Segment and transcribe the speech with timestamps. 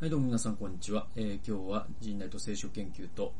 [0.00, 1.08] はい、どうも皆さん、こんにちは。
[1.16, 3.32] えー、今日は人内と聖書研究と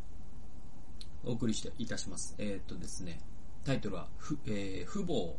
[1.25, 2.35] お送りしていたします。
[2.37, 3.21] えー、っとですね、
[3.65, 5.37] タイトルは、ふ、えー、父母、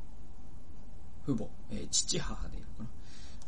[1.25, 2.89] 父母、えー、父母でいいのかな？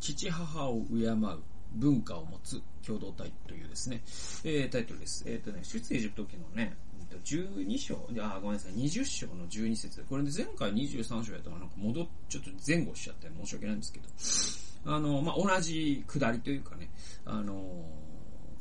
[0.02, 1.39] 父母を敬う
[1.76, 4.02] 文化を持つ共同体というですね、
[4.44, 5.24] えー、タイトルです。
[5.26, 6.76] え、っとね、出エジプト記のね、
[7.24, 14.10] 12章、あ、ごめんなさい、20章の12節これで前回23章やったらなんか戻っ、ちょっと前後しちゃって申し訳ないんですけど、
[14.86, 16.89] あの、まあ、同じ下りというかね、
[17.25, 17.54] あの、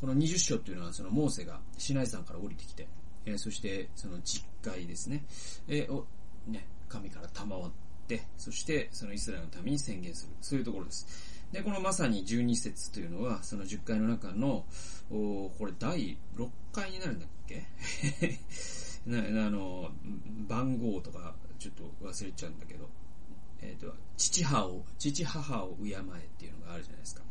[0.00, 2.88] この20章というのはそのモーセがシナイ山から降りてきて、
[3.26, 5.24] えー、そしてその実会ですね、
[5.68, 6.06] えー、を、
[6.46, 7.70] ね、神から賜っ
[8.08, 10.32] て、そしてそのイスラエルのために宣言する。
[10.40, 11.06] そういうところです。
[11.52, 14.64] で、このまさに12節というのは、その10回の中の、
[15.10, 17.66] おこれ第6回になるんだっけ？
[19.06, 19.90] なあの、
[20.48, 22.88] 番号とかちょっと忘れちゃうんだけど、
[23.62, 25.98] えっ、ー、と、父母を、父母を敬えっ
[26.38, 27.22] ていうのがあるじゃないですか。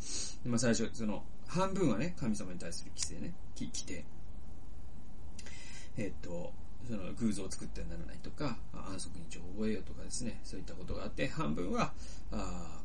[0.44, 4.06] でまあ最初、その、半分はね、神様に対する規制ね、規定。
[5.98, 6.53] えっ、ー、と、
[6.88, 11.94] その偶像を作ってはならないとか、安息日を覚えようとかですね、そういったことがあって、半分は、
[12.31, 12.81] あ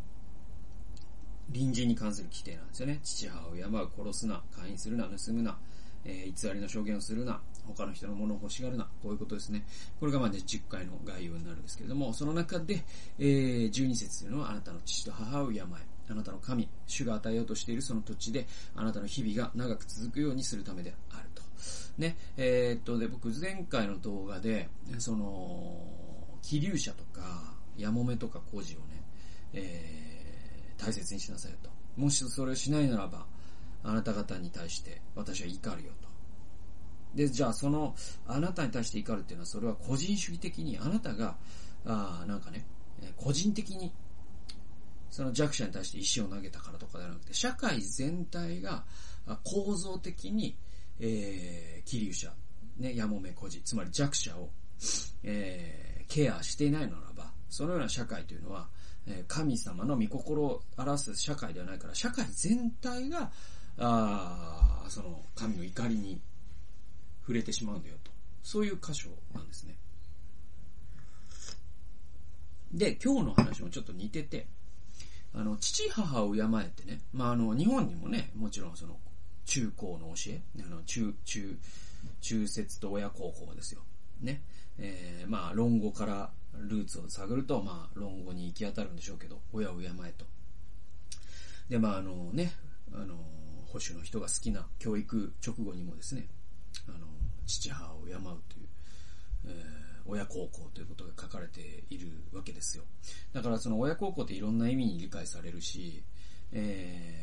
[1.52, 3.00] 隣人に関する規定なんですよね。
[3.02, 5.58] 父母を敬う、殺すな、会員するな、盗むな、
[6.04, 9.64] えー、偽りの証言をするな、他の人のものを欲しがるな、こういうことですね。
[10.00, 12.84] これがまあ、ね、10回の概要になるんですけれども、その中で、
[13.18, 15.62] えー、12節というのは、あなたの父と母を敬え。
[16.06, 21.42] あなたの神、主が与えようとしているその土地で、あなたの日々が長く続くようにするためであると。
[21.96, 24.68] ね、えー、っと、で、僕前回の動画で、
[24.98, 25.80] その、
[26.42, 29.02] 気流者とか、やもめとか工事をね、
[29.54, 31.70] えー、大切にしなさいよと。
[31.96, 33.26] もしそれをしないならば、
[33.82, 36.08] あなた方に対して私は怒るよと。
[37.14, 37.94] で、じゃあその、
[38.26, 41.36] あなたに対して怒るっていうのは、それは個人主義的に、あなたが、
[41.84, 42.66] あなんかね、
[43.16, 43.92] 個人的に、
[45.10, 48.84] その弱者に対して石を投げたからとかではなくて、社会全体が
[49.44, 50.56] 構造的に、
[50.98, 52.32] えー、気流者、
[52.78, 54.50] ね、やもめ孤児、つまり弱者を、
[55.22, 58.68] えー、ケアしていないならば、そのような社会というのは、
[59.06, 63.30] え、神様の御心を表す社会ではないから、社会全体が、
[63.78, 66.20] あその神の怒りに
[67.24, 68.10] 触れてしまうんだよと。
[68.42, 69.76] そういう箇所なんですね。
[72.72, 74.46] で、今日の話もちょっと似てて、
[75.32, 78.98] あの、父母を敬えってね、まあ、あの、日本にもね、もちろんその、
[79.46, 81.58] 中高の教え、あの、中、中、
[82.20, 83.82] 中説と親孝行ですよ。
[84.20, 84.42] ね。
[84.78, 90.26] えー、まあ、論語からルーツを探ると、まあ、論語に行き当たるんでしょうけど、親を敬えと。
[91.68, 92.52] で、まあ、あのね、
[92.92, 93.14] あの、
[93.66, 96.28] 保守の人が好きな教育直後にもですね、
[96.88, 97.06] あの、
[97.46, 98.68] 父母を敬うという、
[99.46, 99.52] えー、
[100.06, 102.84] 親孝行ということが書かれているわけですよ。
[103.32, 106.02] だからその親孝行っていろんな意味に理解されるし、
[106.52, 107.18] え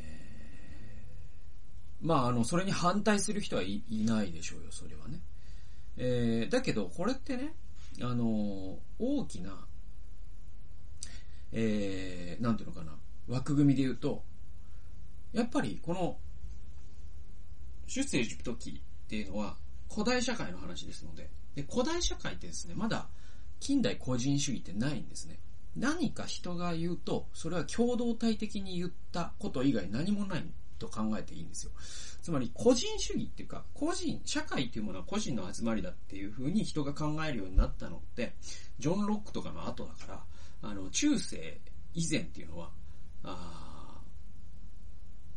[2.01, 5.19] ー、まああの、それに反対する人はいないでしょうよ、それはね。
[5.97, 7.53] えー、だけど、これってね、
[8.01, 9.65] あの、大きな、
[11.51, 12.93] えー、なんていうのかな、
[13.27, 14.23] 枠組みで言うと、
[15.33, 16.17] やっぱりこの、
[17.87, 19.57] 出世エジプト記っていうのは、
[19.93, 23.07] 古代社会の話ですので、で古代社会ってですね、まだ
[23.59, 25.39] 近代個人主義ってないんですね。
[25.75, 30.45] 何か人が言うと、それは共同体的に言ったこと以外何もない
[30.79, 31.71] と考えていいんですよ。
[32.21, 38.35] つまり個人主義っていうか、個人、社会っていうものは個人の集まりだっていうふうに人が考えるようになったのって、
[38.79, 40.23] ジョン・ロックとかの後だか
[40.61, 41.59] ら、あの、中世
[41.93, 42.71] 以前っていうのは、
[43.23, 43.80] あ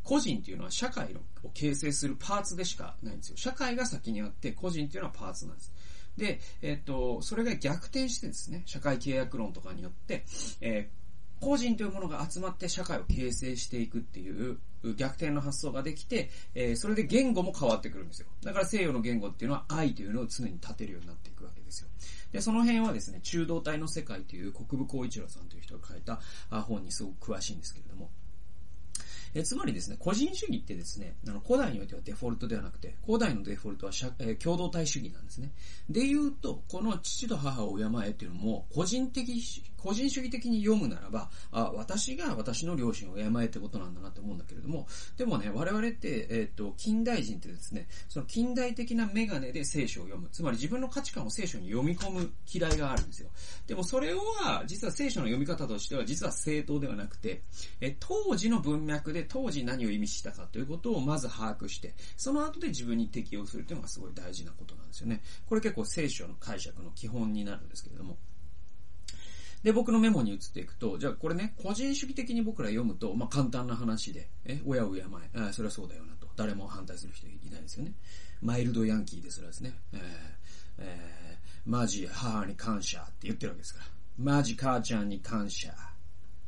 [0.05, 3.37] 個人っていうのは社会を形成するパーツでしかないんですよ。
[3.37, 5.73] 社会が先にあって、個人っていうのはパーツなんです。
[6.17, 10.25] で、えっ、と、それが逆転してですね、社会契約論とかによって、
[10.61, 14.59] えー、個人というものが集まって社会を形成していくっていう
[14.97, 18.29] 逆転の発想ができて、えー、それで言語も変わってくるんですよ。
[18.43, 21.89] だから西洋の言語っていうのは愛というのを常に立てるようになっていくわけですよ。
[22.33, 26.21] で、その辺はですね、中道体の世界という国分光一郎さんという人が書いた
[26.63, 28.11] 本にすごく詳しいんですけれども、
[29.34, 35.50] えつまりですね、個人主義ってですね、あの古代においてはデフォルトではなくて、古代のデフォルトは社、えー、共同体主義なんですね。
[35.91, 39.43] で言うと、この父と母を敬えっていうのも、個人的、
[39.76, 44.87] 個人主義的に読むならば、あ、私が私の両親を敬えってことなんだなと思うんだけれども、
[45.17, 50.29] でもね、我々って、えっ、と、近代人ってですね、その近代的なメガネで聖書を読む。
[50.31, 53.31] つまり自分の価値観を聖書に読み込む嫌いがあるんですよ。
[53.67, 57.43] でもそれは、実は聖書の読み方としては、実は正当ではなくて、
[57.81, 65.23] え当時の文脈で当時何を意味したかということをまず把握して、その後で自分に適用するというのがすごい大事なことなんですよね。
[65.47, 68.19] これ結構聖書の解釈の基本になるんですけれども。
[69.62, 75.03] で、僕のメモに移っていくと、じゃあこれね、個人主義的に僕ら読むと、まあ簡単な話で、え、親を敬え、
[75.38, 76.29] あそれはそうだよなと。
[76.37, 77.94] 誰も反対する人いないですよね。
[78.43, 80.00] マイルドヤンキーですらですね、えー、
[80.79, 83.87] えー、マジ母に感謝って言ってるわけですから。
[84.19, 85.75] マジ母ちゃんに感謝。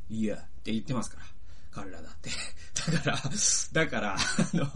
[0.09, 1.36] いや、って言ってますから。
[1.71, 2.29] 彼らだって。
[2.91, 3.21] だから、
[3.73, 4.17] だから、あ
[4.53, 4.71] の、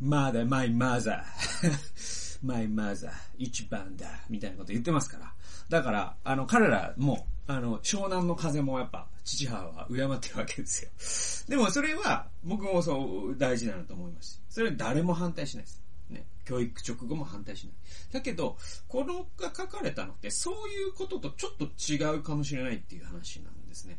[0.00, 5.34] まだ、マイマザー、マイマザー、一番だ、みたいなこと言ってますから。
[5.68, 11.56] だから、あの、彼らも、あの、湘南の風もやっぱ、父母は敬ってるわけですよ。
[11.56, 15.84] でもそれは、僕もそう大事なのと思います、それは誰も反対しないです。
[16.10, 16.26] ね。
[16.44, 17.74] 教育直後も反対しない。
[18.12, 18.56] だけど、
[18.88, 23.98] このが書かれたのって、そういうこととちょっと違うかもしれないっていう話なんですね。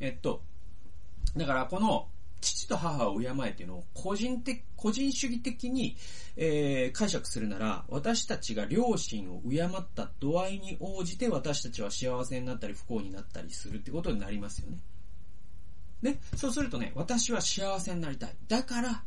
[0.00, 0.42] えっと、
[1.34, 2.08] だからこの、
[2.40, 5.96] 父と母を敬えっていうのを個人的、個人主義的に、
[6.36, 14.78] えー、解釈するなら、私たちが両親を敬った度合いに応じて私たちは幸せになったり不幸になったりするってことになりますよね。
[16.02, 18.36] ね、そうするとね、私は幸せになりたい。
[18.48, 19.02] だから、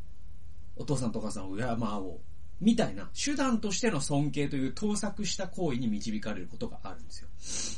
[0.75, 2.19] お父さんとお母さんを敬おう。
[2.61, 7.29] みたいな手段としての尊敬という盗作した行為に導かれることがあるんですよ。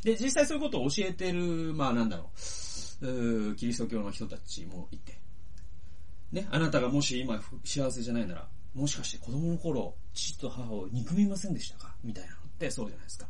[0.03, 2.29] で、実際そういうことを教えてる、まあなんだろう、う
[3.57, 5.19] キリスト教の人たちもいて。
[6.31, 11.93] ね、あなたがもし今幸せじゃないなら、もしかして子供の頃、父と母を憎みませんでしたか？
[12.03, 13.27] みたいなってそうじゃないですか。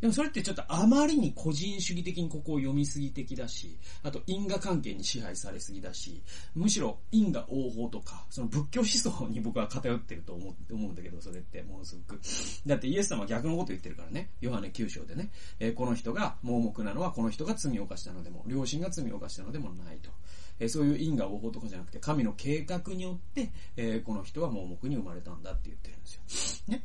[0.00, 6.22] でもそれってちょっとあまりに個人主義的にここを読みすぎ的だし、あと因果関係に支配されすぎだし、
[6.54, 12.20] むしろ因果応報とか、その仏教思想に僕は偏ってると思思うんだけど、それってものすごく。
[12.66, 14.28] だってイエス様は逆のこと言ってるからね。
[14.40, 15.30] ヨハネ9章でね。
[15.58, 20.10] えー、この人が盲目なのはこの人が罪を犯したのでも、両親が罪を犯したのでもないと。
[20.58, 26.72] えー、そういう因果応報とかじゃなくて、神の計画によって、えー、この人は盲目に生まれたんだって言ってるんですよ。
[26.74, 26.84] ね。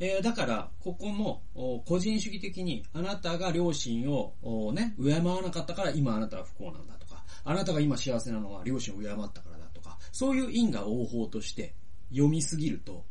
[0.00, 1.42] えー、だから、ここも、
[1.84, 11.74] 個人主義的に、あなたが両親を、ね、敬わなかったから今あなたは不幸なんだとか、あなたが今幸せなのは両親を敬ったからだとか、そういう因果応報として
[12.10, 13.04] 読みすぎると、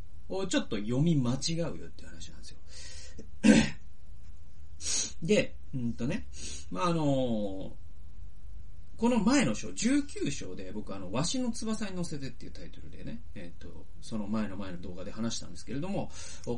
[0.50, 2.58] ちょっと読み間違うよって話なんですよ。
[5.24, 6.28] で、うんとね、
[6.72, 7.87] まあ、あのー
[8.98, 16.10] この前の章、19章で僕あの、わしの翼に乗せてっていうタイトルでね、えっ、ー、と、その前の前の動画で話したんですけれども、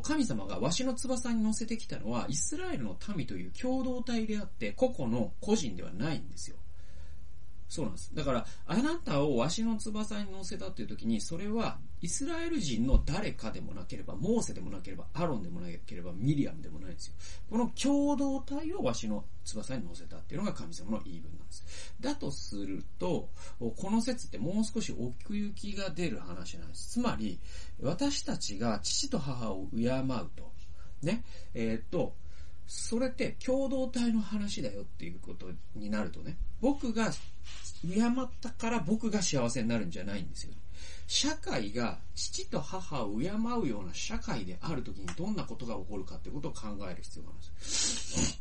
[0.04, 6.56] 神様がわしの翼に乗せてきたのは、イスラエルの民という共同体であって、個々の個人ではないんですよ。
[7.70, 8.14] そうなんです。
[8.16, 17.14] だから、あなたをわしの翼に乗せたっていう時に、それは、イスラエル人の誰かでもなければ、モーセでもなければ、アロンでもなければ、ミリアムでもないんですよ。
[17.48, 21.94] この共同体をわしの翼に乗せたっていうのが神様の言い分なんです。
[22.00, 23.30] だとすると、
[23.60, 26.94] この説ってもう少し奥行きが出る話なんです。
[26.94, 27.40] つまり、
[27.80, 30.52] 私たちが父と母を敬うと、
[31.04, 31.24] ね、
[31.54, 32.16] えー、っと、
[32.72, 37.12] それって共同体の話だよっていうことになるとね、僕が
[37.82, 40.54] 敬ったから僕が幸せになるんじゃないんですよ。
[41.08, 48.40] 社会が父と母を敬うような社会であるときにどんなことが起こるかってことを考える必要があるんです。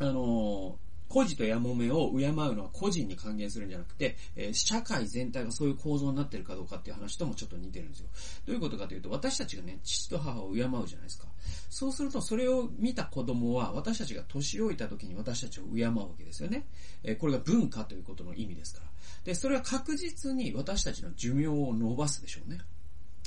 [0.00, 0.78] あの
[1.08, 8.08] 孤児とやもめを敬うのは個人に還元するんじゃなくて、え、社会全体がそういう構造になってるかどうかっていう話ともちょっと似てるんですよ。
[8.46, 11.27] どういうことかというと、私たちがね、父と母を敬うじゃないですか。
[11.70, 16.66] そうすると、それを見た子供は、私たちが年老いた時に私たちを敬うわけですよね。
[17.04, 18.90] え、これが文化ということの意味ですから。
[19.24, 22.58] で、それは確実に私たちの寿命を伸ばすでしょうね。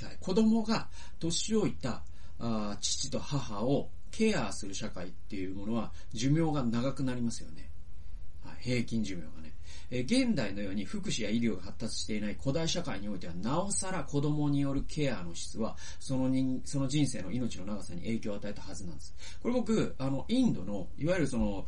[0.04, 0.88] はい、子供が
[1.20, 2.04] 年老いた
[2.40, 7.70] あ父と母をケアする社会っていうものは寿命が長くなりますよね。
[8.44, 9.51] はい平均寿命がね。
[9.92, 19.14] え現代のように福祉や医療が発達していない古代社会においては、なおさら子供によるケアの質は、その人、その人生の命の長さに影響を与えたはずなんです。
[19.44, 21.66] これ僕、あの、インドの、いわゆるその、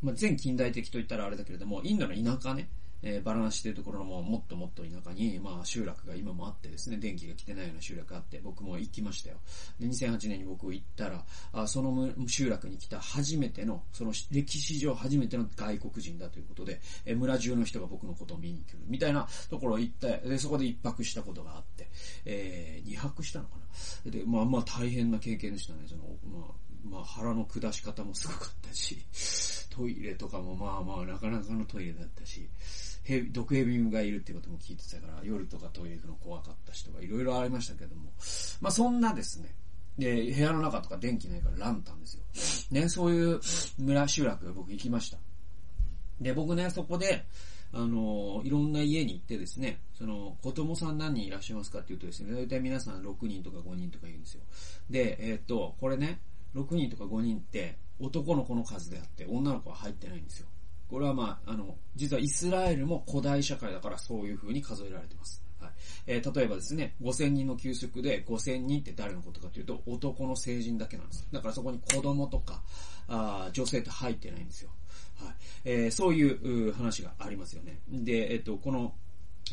[0.00, 2.68] まあ、全近代的と言ったらあれだけれども、インドの田舎ね、
[3.02, 9.36] えー、バラナシというところのももっともっと田舎に、まあ集落が今もあってですね、電気が来てないような集落があって、僕も行きましたよ。
[9.78, 21.88] で、2008年に僕行ったら、あその集落に来た初めての、その歴史上初めての外国人だということで、えー、村中の人が僕のことを見に来る、みたいなところ行って、で、そこで一泊したことがあって、
[22.24, 23.56] えー、二泊したのか
[24.04, 24.10] な。
[24.10, 28.98] で、まあまあ大変な経験でしたね、その、まあ、まあ腹の下し方もすごかったし、
[29.70, 32.48] トイレとかもまあまあなかなかのトイレだったし、
[33.18, 38.10] 毒ヘビがいるってことも聞いてたから、夜とかトイレ行くの怖かった人がいろいろありましたけども、
[38.60, 39.54] まあそんなですね、
[39.98, 42.80] で、部屋の中とか電気ないからランタンですよ。
[42.80, 43.40] ね、そういう
[43.78, 45.18] 村集落僕行きました。
[46.20, 47.26] で、僕ね、そこで、
[47.72, 54.42] あの、いろんな家に行ってですね、その、子供さん何人いらっしゃいますかって言うとですね、大体皆さん6人とか5人とか言うんですよ。
[54.90, 56.20] で、えー、っと、これね、
[56.54, 60.46] 6人とか5人って男の子の数であって女の子は入ってないんですよ。
[60.90, 65.40] これはまあ、あの、実はイスラエルも古代社会だからそういう風に数えられてます。
[65.60, 65.70] はい。
[66.08, 71.28] えー、例えばですね、5000人の給食で5000人って誰のことかというと男の成人だけなんです。
[71.30, 72.62] だからそこに子供とか、
[73.06, 74.70] あ女性って入ってないんですよ。
[75.24, 75.34] はい。
[75.64, 77.78] えー、そういう話がありますよね。
[77.88, 78.94] で、えっと、この、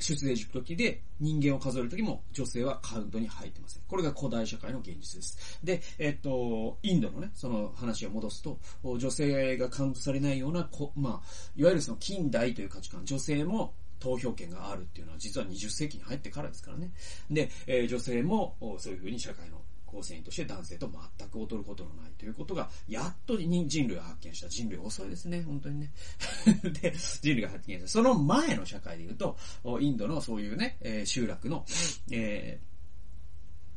[0.01, 3.83] 出税塾時で人間を数える時も女性はカウントに入ってません。
[3.87, 5.59] これが古代社会の現実です。
[5.63, 16.91] で、えっと、インドのね、その話を戻すと、女性がカウントされないような、こまあ、いわゆるその近代という価値観、女性も投票権があるっていうのは実は20世紀に入ってからですからね。
[17.29, 24.49] で、えー、女性もそういうふうに社会の構成員として男性と全く劣ることのないということが、やっと人類が発見した。
[24.49, 25.91] 人類遅いですね、本当にね。
[26.81, 27.87] で、人類が発見した。
[27.87, 29.37] その前の社会で言うと、
[29.79, 31.65] インドのそういうね、えー、集落の、
[32.11, 32.59] え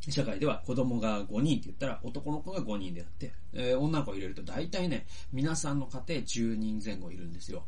[0.07, 7.65] ー、社会では子供が5人って言ったら男の子が5人であって、えー、女の子を入れると大体ね、皆さんの家庭10人前後いるんですよ。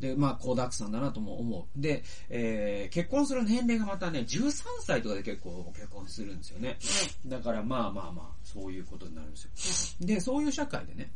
[0.00, 1.80] で、まあ、高沢山だなとも思う。
[1.80, 6.78] で、えー、結婚する年齢がまたね、13歳とかで結構結婚するんですよね。
[7.26, 10.06] だからまあまあまあ、そういうことになるんですよ。
[10.06, 11.10] で、そういう社会でね、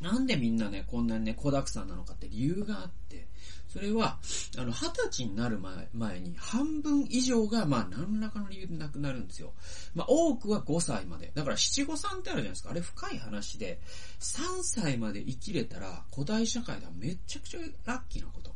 [0.00, 3.26] なんでみんなね、こんなにね、子沢山なのかって理由があって、
[3.68, 4.18] それは、
[4.56, 9.52] あの、二十歳になる前前に半分以上が、まあ、何らかの理由でなくなるんですよ。
[9.94, 11.32] まあ、多くは5歳まで。
[11.34, 12.70] だから七五三ってあるじゃないですか。
[12.70, 13.80] あれ深い話で、
[14.20, 18.54] 3歳まで生きれたら、古代社会ではめちゃくちゃラッキーなこと。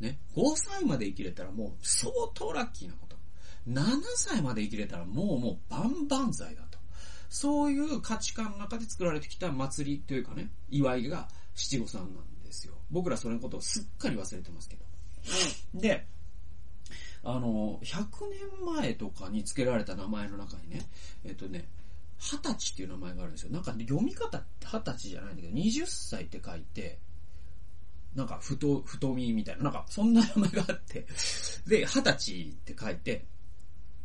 [0.00, 0.18] ね。
[0.36, 3.16] 5歳まで生きれたらもう相当ラッキーなこと。
[3.68, 3.84] 7
[4.16, 6.67] 歳まで生きれたらもうもう万々歳だ。
[7.28, 12.74] そういう価値観の中で作られてきた祭りというかね、祝いが七五三なんですよ。
[12.90, 14.84] 僕らそれのことをすっかり忘れてますけど。
[15.74, 16.06] で、
[17.22, 18.06] あの、100
[18.60, 20.88] 年前とかに付けられた名前の中にね、
[21.24, 21.68] えっとね、
[22.18, 23.52] 二十歳っていう名前があるんですよ。
[23.52, 26.98] なんか読み方二十歳じゃないんだけど、20歳って書いて、
[28.14, 31.06] なんか太、太みみたいな、なんかそんな名前があって、
[31.66, 33.24] で、二十歳って書いて、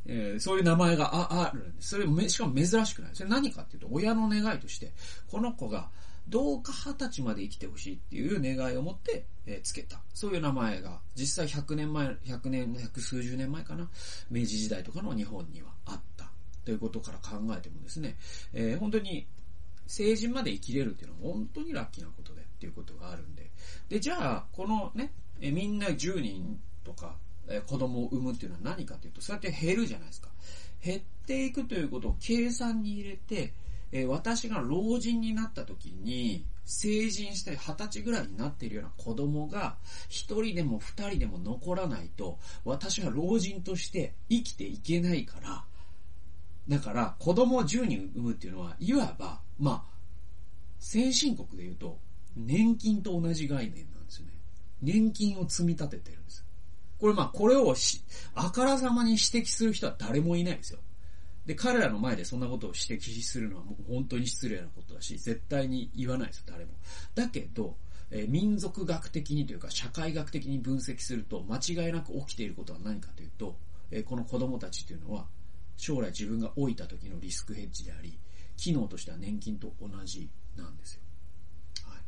[0.05, 1.89] えー、そういう名前がああるんです。
[1.89, 3.11] それめ、しかも珍しくない。
[3.13, 4.91] それ何かっていうと、親の願いとして、
[5.29, 5.89] この子が
[6.27, 10.01] どうか二十歳まで生きてほしいっていう願いを持って、えー、つけた。
[10.13, 13.89] そういう名前が、実際100年前、100年、百数十年前かな、
[14.29, 16.31] 明治時代とかの日本にはあった。
[16.65, 18.15] ということから考えてもですね、
[18.53, 19.27] えー、本当に
[19.85, 23.51] 成人まで生きれるっていうのは本当にラッキーなことでっていうことがあるんで。
[23.89, 27.17] で、じゃあ、このね、え、みんな10人とか、
[27.65, 30.29] 子供を産むっていうのは何かというと、そうやって減るじゃないですか。
[30.83, 33.53] 減っていくということを計算に入れて、
[33.91, 39.77] え私が老人になった時に、成人して二十歳ぐらいになっているような子供が、
[40.09, 45.65] 一人でも二人でも残らないと、私は老人として生きていけないから、
[46.67, 49.93] だから、子供を10人産むっていうのは、いわば、まあ、
[50.79, 51.99] 先進国で言うと、
[52.35, 54.33] 年金と同じ概念なんですよね。
[54.81, 56.45] 年金を積み立ててるんです。
[57.03, 58.01] これまあ、これをし、
[58.33, 60.79] あからさまに指摘する人は誰もいないですよ。
[61.45, 66.71] で、彼らの前でそんなことを指摘するのはもう本当に失礼なことだし、絶対に言わないですよ、誰も。
[67.13, 67.75] だけど、
[68.09, 73.57] え、民族学的にというか、社会学的に分析すると、間違いなく起きていることは何かというと、
[73.91, 75.25] え、この子供たちというのは、
[75.75, 78.17] 将来自分が老いた時のリスクヘッジであり、
[78.55, 81.01] 機能としては年金と同じなんですよ。
[81.83, 82.01] はい。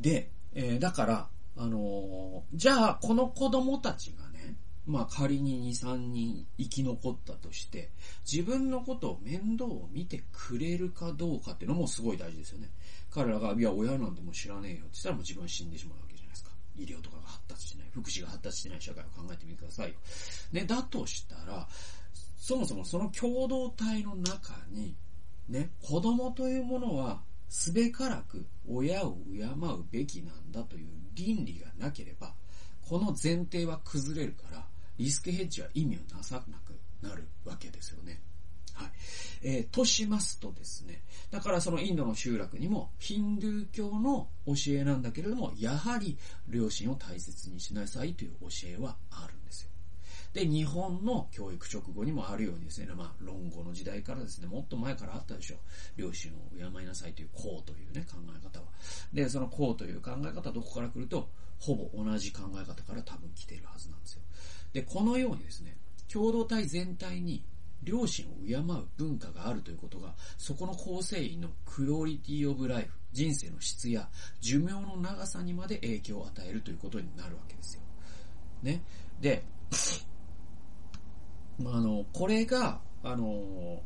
[0.00, 4.56] で、え、だから、あの、じゃあ、この子供たちがね
[4.88, 7.90] まあ仮に2、3人生き残ったとして、
[8.30, 12.70] 自分のことを面倒を見てくれるかどうかっていうのもすごい大事ですよね。
[13.10, 16.50] 彼らが、いや、親なんてもう知らねえよって言ったらもう自分は死んでしまうわけじゃないですか。
[16.74, 19.94] 医療とかが発達してない、福祉が発達してない社会を考えてみてくださいよ。
[20.52, 21.68] ね、だとしたら、
[22.38, 24.96] そもそもその共同体の中に、
[25.50, 32.34] ね、子供というものは、すべからく親を敬うべきなんだという倫理がなければ、
[32.82, 34.66] この前提は崩れるから、
[34.98, 38.20] リスクヘッジは意味をなさなくなるわけですよね。
[38.74, 38.90] はい。
[39.42, 46.16] えー、としますとですね、だからそのインドの集落にもヒンドゥー教の教えなんだけれども、やはり
[46.48, 49.70] 両親を大切にしなさいという教えはあるんですよ。
[50.32, 55.58] で、日本の教育直後にもあるようにですね、まあ、論語の時代からですね、もっと前からあったでしょう。
[55.96, 58.66] 両親を敬いなさいというこうというね、考え方は。
[59.12, 64.22] で、そのこうという考え方はどこから来ると、ほぼ同じ考え方から多分来ているはずなんですよ。
[64.72, 65.76] で、このようにですね、
[66.12, 67.44] 共同体全体に
[67.82, 74.08] 両親を敬う文化があるということが、そこの構成員のクオリティオブライフ、人生の質や
[74.40, 77.82] 寿命の長さにまで影響を与えるということになるわけですよ。
[78.62, 78.82] ね。
[79.20, 79.44] で、
[81.64, 83.82] あの、これが、あの、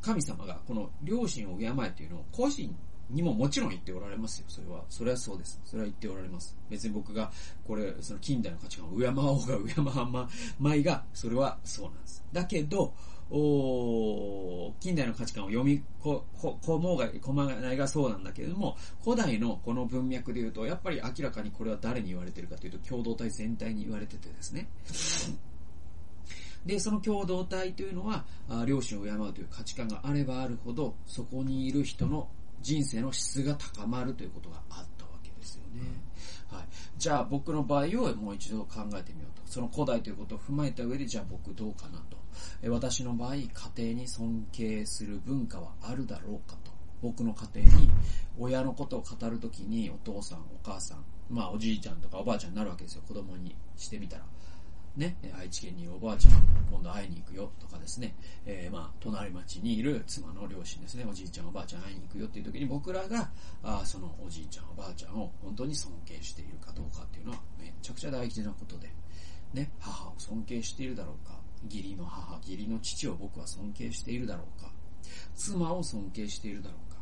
[0.00, 2.74] 神様がこの両親を敬えっていうのを個人
[3.10, 4.46] にももちろん言っておられますよ。
[4.48, 4.82] それは。
[4.88, 5.60] それはそうです。
[5.64, 6.56] それは言っておられます。
[6.68, 7.30] 別に僕が、
[7.66, 12.24] これ、その近代の価値観を敬おうが敬わままいが、それはそうなんです。
[12.32, 12.92] だけど、
[13.34, 24.68] お近代の価値観を読みこ、こ、こもうが、こまないがそうなんだけれども、古代のこの文脈で言うと、やっぱり明らかにこれは誰に言われてるかというと、共同体全体に言われててですね。
[26.64, 28.24] で、その共同体というのは、
[28.66, 32.28] 両親を敬うという価値観があればあるほど、そこにいる人の
[32.60, 35.82] 人生の質が高まるということがあったわけですよね。
[36.48, 36.66] はい。
[36.96, 39.42] じゃあ僕の場合をもう一度考えてみようと。
[39.46, 42.70] その古代ということを踏まえた上で、じゃあ僕どうかなと。
[42.70, 46.70] 私の場合、家庭に尊敬する文化はあるだろうかと。
[47.02, 47.90] 僕の家庭に
[48.38, 53.02] 親のことを語るときにお父さん、お母さん、まあおじいちゃんとかおばあちゃんになるわけですよ。
[53.08, 54.24] 子供にしてみたら。
[54.96, 56.34] ね、愛知県におばあちゃん、
[56.70, 63.30] 今度会いに行くよとかですね、えー、まあ、隣町にいる妻の両親ですね、おじいちゃんおばあちゃん会いに行くよっていう時に僕らが、
[63.62, 68.92] あそのおじいちゃんおばあちゃんを本当に尊敬しているかどうかっていうのはめちゃくちゃ大事なことで、
[69.54, 74.70] ね、母を尊敬しているだろうか、義理の母、義理の父を僕は尊敬しているだろうか、
[75.34, 76.98] 妻を尊敬しているだろうか、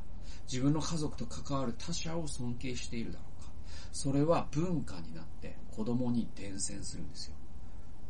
[0.49, 3.51] 自分の家族と関わる他者を尊敬しているだろうか、
[3.91, 7.40] それは文化になって子供に伝染するんですよ。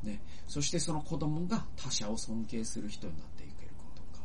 [0.02, 0.20] ね。
[0.46, 4.24] そしてその子供が他者を尊敬する人になっていけることか。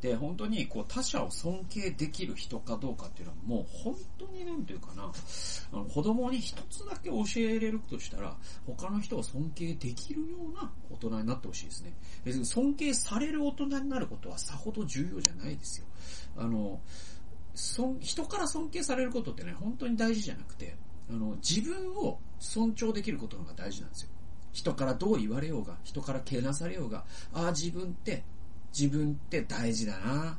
[0.00, 5.10] で、本当にこう他者を尊敬できる人かどうかっていうのはもう本当になんていうかな、
[5.92, 8.36] 子供に一つだけ教えれるとしたら、
[8.66, 11.94] 他の人を尊敬できるような大人になってほしいですね。
[12.24, 15.86] 別に尊敬される大人になることはさほど重要じゃないですよ。
[16.36, 16.80] あの、
[18.00, 20.76] 人から尊敬されることってね、本当に大事じゃなくて、
[21.08, 24.10] あの、自分を尊重できることの方が大事なんですよ。
[24.56, 28.24] 人からどう言われようが、人からけなされようが、ああ、自分って、
[28.76, 30.38] 自分って大事だな。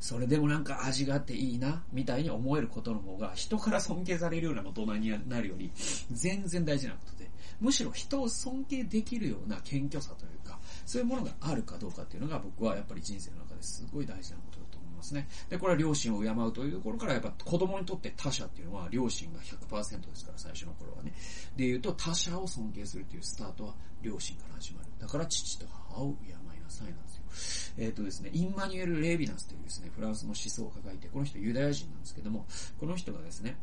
[0.00, 5.72] それでもなんか味があっていいな、みたいに思えることの方が、人から尊敬されるような大人になるより、
[6.10, 14.57] 全然大事なことで、むしろ人を尊敬できるような謙虚さというか、そういうものがあるかどうかっていうのが僕はやっぱり人生の中ですごい大事なこと
[14.98, 15.28] ますね。
[15.48, 21.12] で、これは両親を敬うというところから、やっぱ子供にとって他者っていうのは両親が100%ですから、最初の頃はね。
[21.56, 24.88] で言うと、他者を尊敬するというスタートは両親から始まる。
[24.98, 27.78] だから父と母を敬いなさいなんですよ。
[27.78, 32.46] えっ、ー、とですね、インマニュエル・レービナスというですね、フランスの思想を抱えて、この人ユダヤ人なんですけども、
[32.78, 33.56] この人がですね、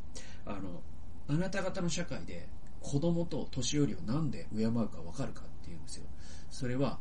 [0.46, 0.82] あの、
[1.28, 2.48] あなた方の社会で
[2.82, 6.06] 子供と年寄りをなんで敬うかわかるかっていうんですよ。
[6.50, 7.00] それは、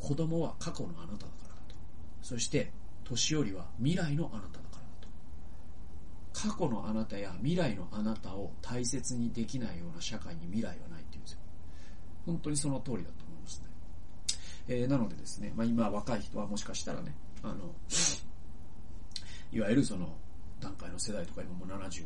[0.00, 1.74] 子供は過去のあなただからだと。
[2.22, 2.72] そして、
[3.08, 6.50] 年寄りは未来のあなただからだと。
[6.50, 11.38] 過去のあなたや未来のあなたを大切にできないような社会に未来はないって言うんですよ。
[12.26, 13.66] 本当にその通りだと思いますね。
[14.68, 17.74] えー、なのでですね、まあ今若い人はもしかしたらね、あの、
[19.50, 20.14] いわゆるその
[20.60, 22.04] 段階の世代とか今もう75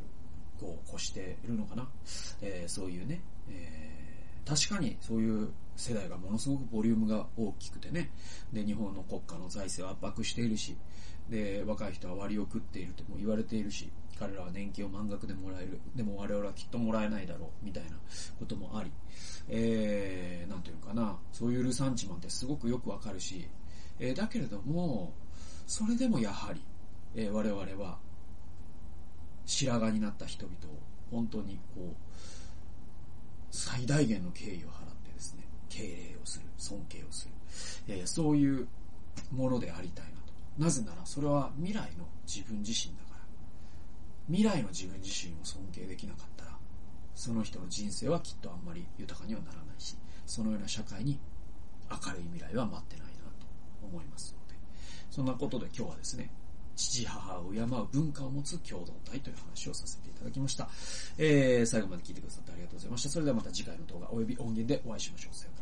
[0.65, 1.88] を越しているのかな。
[2.41, 4.12] えー、そういうね、えー、
[4.44, 8.11] 確かにそういう世代がものすごくボリュームが大きくてね、
[8.52, 10.76] で、日本の国家の財政を圧迫しているし、
[11.31, 15.81] で、若い人は割を食っているとも言われているし、彼らは年金を満額でもらえる。
[15.96, 17.90] でも我々はきっともらえないだろう、みたいな
[18.38, 18.92] こともあり、
[19.48, 23.48] えー、なんていうかな、そういうルサンチマンってすごくよくわかるし、
[23.98, 25.14] えー、だけれども、
[25.66, 26.62] それでもやはり、
[27.14, 27.98] えー、我々は、
[29.46, 30.78] 白髪になった人々を
[31.11, 31.94] 本当にこう、
[33.53, 38.67] 最大限の敬意を払ってですね、敬礼をする、尊敬をする、えー、そういう
[39.31, 40.33] ものでありたいなと。
[40.59, 43.25] なぜなら、それは未来の自分自身だから。
[44.29, 46.53] 未来の自分自身を尊敬できなかったら、
[47.15, 51.21] その人の人生はきっとあんまり豊かにはならないし、そのような社会に
[51.91, 53.47] 明るい未来は待ってないなと
[53.87, 54.59] 思いますので、
[55.11, 56.31] そんなことで今日はですね、
[56.76, 60.68] 父母を敬う文化を持つ共同体という話をさせていただきました。
[61.18, 63.08] えー、最後まで聞いてくださってありがとうございました。
[63.08, 65.37] それではまた次回の動画及び音源でお会いしましょう。
[65.37, 65.62] さような